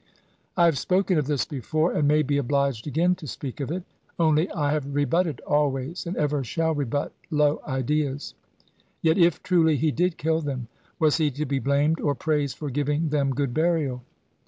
[0.57, 3.83] I have spoken of this before, and may be obliged again to speak of it;
[4.17, 8.33] only I have rebutted always, and ever shall rebut, low ideas.
[9.03, 12.71] Yet if truly he did kill them, was he to be blamed or praised, for
[12.71, 14.01] giving them good burial?